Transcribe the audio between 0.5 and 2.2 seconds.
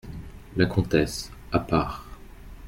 La comtesse, à part.